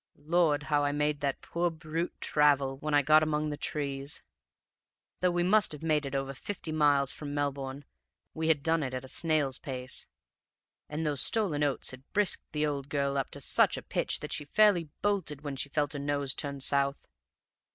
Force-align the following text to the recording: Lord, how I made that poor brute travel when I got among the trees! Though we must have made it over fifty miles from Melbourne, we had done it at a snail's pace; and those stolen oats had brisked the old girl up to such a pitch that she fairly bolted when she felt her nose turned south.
Lord, 0.17 0.63
how 0.63 0.83
I 0.83 0.91
made 0.91 1.21
that 1.21 1.43
poor 1.43 1.69
brute 1.69 2.19
travel 2.19 2.75
when 2.79 2.95
I 2.95 3.03
got 3.03 3.21
among 3.21 3.51
the 3.51 3.55
trees! 3.55 4.23
Though 5.19 5.29
we 5.29 5.43
must 5.43 5.73
have 5.73 5.83
made 5.83 6.07
it 6.07 6.15
over 6.15 6.33
fifty 6.33 6.71
miles 6.71 7.11
from 7.11 7.35
Melbourne, 7.35 7.85
we 8.33 8.47
had 8.47 8.63
done 8.63 8.81
it 8.81 8.95
at 8.95 9.05
a 9.05 9.07
snail's 9.07 9.59
pace; 9.59 10.07
and 10.89 11.05
those 11.05 11.21
stolen 11.21 11.63
oats 11.63 11.91
had 11.91 12.01
brisked 12.13 12.51
the 12.51 12.65
old 12.65 12.89
girl 12.89 13.15
up 13.15 13.29
to 13.29 13.39
such 13.39 13.77
a 13.77 13.83
pitch 13.83 14.21
that 14.21 14.33
she 14.33 14.45
fairly 14.45 14.89
bolted 15.03 15.41
when 15.41 15.55
she 15.55 15.69
felt 15.69 15.93
her 15.93 15.99
nose 15.99 16.33
turned 16.33 16.63
south. 16.63 17.07